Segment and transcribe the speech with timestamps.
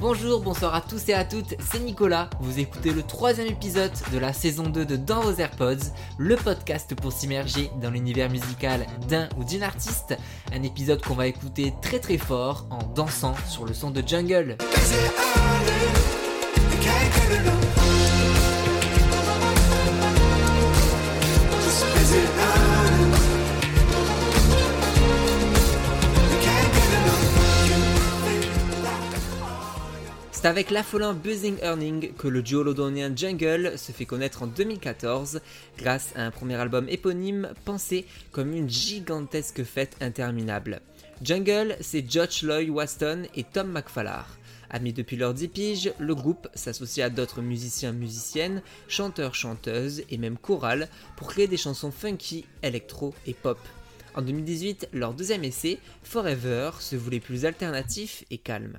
[0.00, 2.30] Bonjour, bonsoir à tous et à toutes, c'est Nicolas.
[2.40, 6.94] Vous écoutez le troisième épisode de la saison 2 de Dans vos AirPods, le podcast
[6.94, 10.16] pour s'immerger dans l'univers musical d'un ou d'une artiste.
[10.54, 14.56] Un épisode qu'on va écouter très très fort en dansant sur le son de Jungle.
[30.40, 35.42] C'est avec l'affolant Buzzing Earning que le duo londonien Jungle se fait connaître en 2014
[35.76, 40.80] grâce à un premier album éponyme pensé comme une gigantesque fête interminable.
[41.22, 44.38] Jungle, c'est Josh Lloyd Waston et Tom McFallar.
[44.70, 50.16] Amis depuis leur 10 piges, le groupe s'associe à d'autres musiciens musiciennes, chanteurs chanteuses et
[50.16, 50.88] même chorales
[51.18, 53.58] pour créer des chansons funky, électro et pop.
[54.14, 58.78] En 2018, leur deuxième essai, Forever, se voulait plus alternatif et calme.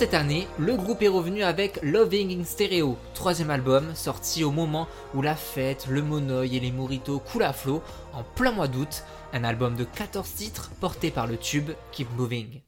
[0.00, 4.88] Cette année, le groupe est revenu avec Loving in Stereo, troisième album sorti au moment
[5.14, 7.82] où la fête, le monoï et les moritos coulent à flot
[8.14, 12.62] en plein mois d'août, un album de 14 titres porté par le tube Keep Moving.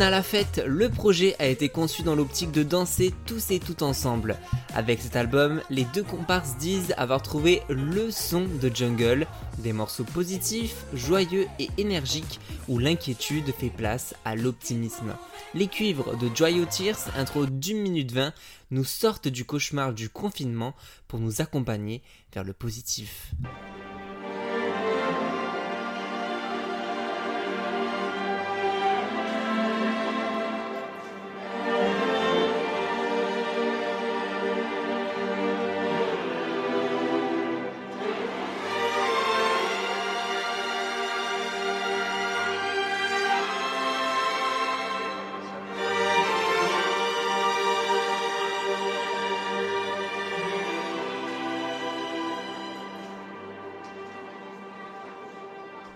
[0.00, 3.82] À la fête, le projet a été conçu dans l'optique de danser tous et tout
[3.82, 4.38] ensemble.
[4.74, 9.26] Avec cet album, les deux comparses disent avoir trouvé le son de Jungle,
[9.58, 15.14] des morceaux positifs, joyeux et énergiques où l'inquiétude fait place à l'optimisme.
[15.52, 18.32] Les cuivres de Joyeux Tears, intro d'une minute 20,
[18.70, 20.74] nous sortent du cauchemar du confinement
[21.08, 22.00] pour nous accompagner
[22.32, 23.32] vers le positif.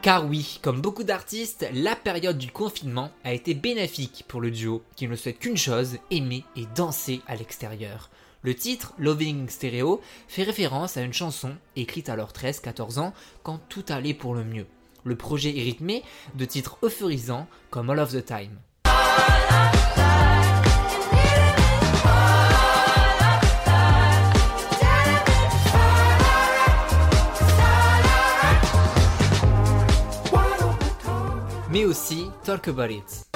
[0.04, 4.82] Car oui, comme beaucoup d'artistes, la période du confinement a été bénéfique pour le duo,
[4.96, 8.10] qui ne souhaite qu'une chose, aimer et danser à l'extérieur.
[8.42, 13.58] Le titre, Loving Stereo, fait référence à une chanson écrite à leurs 13-14 ans quand
[13.70, 14.66] tout allait pour le mieux.
[15.04, 16.02] Le projet est rythmé
[16.34, 18.58] de titres euphorisants comme All of the Time.
[31.74, 33.26] Mais aussi Talk About It.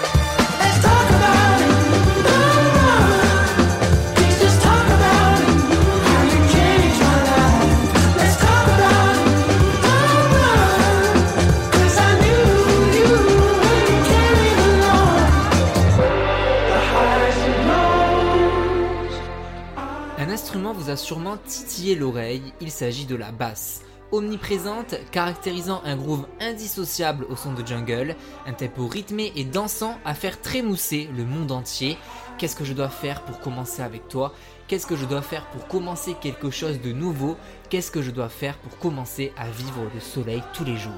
[20.16, 23.82] Un instrument vous a sûrement titillé l'oreille, il s'agit de la basse
[24.12, 28.16] omniprésente, caractérisant un groove indissociable au son de jungle,
[28.46, 31.98] un tempo rythmé et dansant à faire trémousser le monde entier.
[32.38, 34.32] Qu'est-ce que je dois faire pour commencer avec toi?
[34.68, 37.36] Qu'est-ce que je dois faire pour commencer quelque chose de nouveau?
[37.70, 40.92] Qu'est-ce que je dois faire pour commencer à vivre le soleil tous les jours?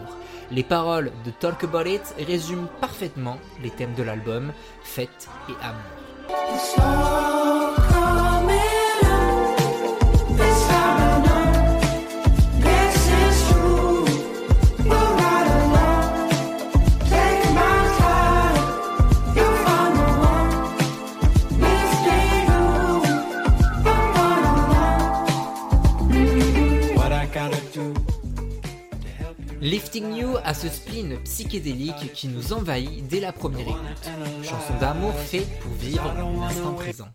[0.51, 4.53] Les paroles de Talk About It résument parfaitement les thèmes de l'album,
[4.83, 7.30] fête et amour.
[29.70, 34.11] Lifting You a ce spleen psychédélique qui nous envahit dès la première écoute.
[34.43, 37.06] Chanson d'amour faite pour vivre l'instant présent.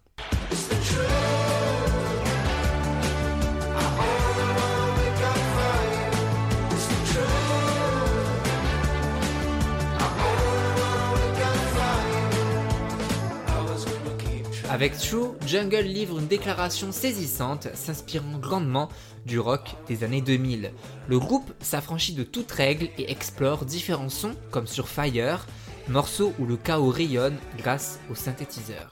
[14.75, 18.89] Avec True, Jungle livre une déclaration saisissante, s'inspirant grandement
[19.25, 20.74] du rock des années 2000.
[21.07, 25.48] Le groupe s'affranchit de toute règle et explore différents sons comme sur Fire,
[25.88, 28.92] morceau où le chaos rayonne grâce au synthétiseur.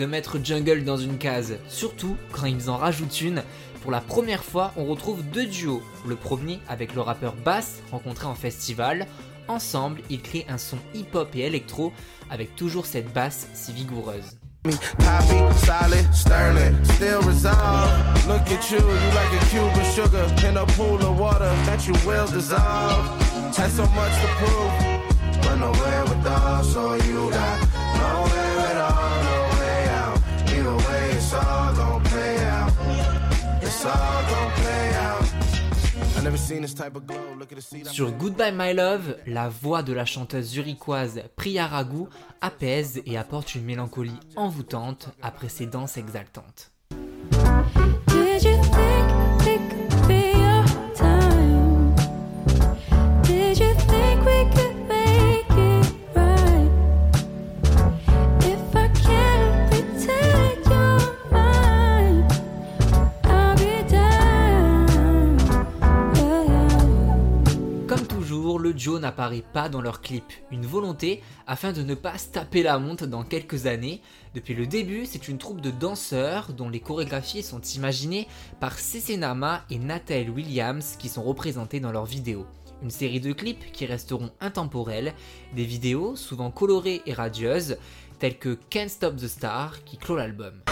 [0.00, 3.42] De mettre Jungle dans une case, surtout quand ils en rajoutent une.
[3.82, 5.82] Pour la première fois, on retrouve deux duos.
[6.08, 9.06] Le premier avec le rappeur Bass, rencontré en festival.
[9.46, 11.92] Ensemble, ils créent un son hip-hop et électro
[12.30, 14.38] avec toujours cette basse si vigoureuse.
[37.90, 42.04] Sur Goodbye My Love, la voix de la chanteuse zurichoise Priya Raghu
[42.42, 46.72] apaise et apporte une mélancolie envoûtante après ses danses exaltantes.
[69.10, 73.06] N'apparaît pas dans leur clip, une volonté afin de ne pas se taper la montre
[73.08, 74.02] dans quelques années.
[74.36, 78.28] Depuis le début, c'est une troupe de danseurs dont les chorégraphies sont imaginées
[78.60, 78.76] par
[79.18, 82.46] Nama et Nathalie Williams qui sont représentés dans leurs vidéos.
[82.84, 85.12] Une série de clips qui resteront intemporels,
[85.56, 87.78] des vidéos souvent colorées et radieuses,
[88.20, 90.62] telles que Can't Stop the Star qui clôt l'album.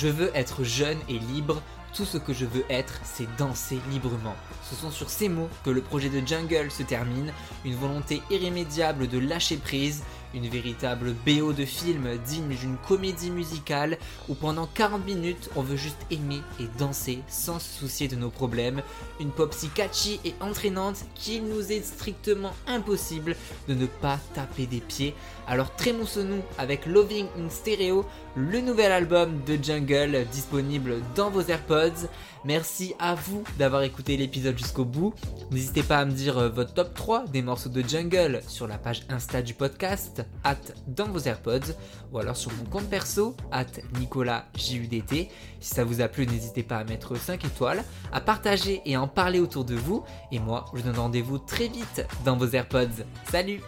[0.00, 1.60] Je veux être jeune et libre,
[1.92, 4.36] tout ce que je veux être, c'est danser librement.
[4.70, 7.32] Ce sont sur ces mots que le projet de Jungle se termine,
[7.64, 10.04] une volonté irrémédiable de lâcher prise,
[10.34, 13.98] une véritable BO de film digne d'une comédie musicale
[14.28, 18.30] où pendant 40 minutes on veut juste aimer et danser sans se soucier de nos
[18.30, 18.82] problèmes.
[19.20, 23.36] Une pop si catchy et entraînante qu'il nous est strictement impossible
[23.68, 25.14] de ne pas taper des pieds.
[25.46, 28.04] Alors trémoussons-nous avec Loving in Stereo,
[28.36, 32.08] le nouvel album de Jungle disponible dans vos AirPods.
[32.44, 35.12] Merci à vous d'avoir écouté l'épisode jusqu'au bout.
[35.50, 38.78] N'hésitez pas à me dire euh, votre top 3 des morceaux de Jungle sur la
[38.78, 40.17] page Insta du podcast,
[40.86, 41.74] dans vos AirPods,
[42.12, 43.66] ou alors sur mon compte perso, at
[43.98, 45.28] NicolasJUDT.
[45.60, 49.08] Si ça vous a plu, n'hésitez pas à mettre 5 étoiles, à partager et en
[49.08, 50.04] parler autour de vous.
[50.32, 53.04] Et moi, je vous donne rendez-vous très vite dans vos AirPods.
[53.30, 53.60] Salut